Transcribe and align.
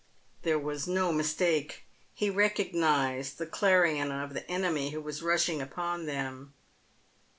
There 0.41 0.57
was 0.57 0.87
no 0.87 1.11
mis 1.13 1.35
take. 1.35 1.83
He 2.11 2.31
recognised 2.31 3.37
the 3.37 3.45
clarion 3.45 4.11
of 4.11 4.33
the 4.33 4.49
enemy 4.49 4.89
who 4.89 4.99
was 5.01 5.21
rushing 5.21 5.61
upon 5.61 6.07
them. 6.07 6.55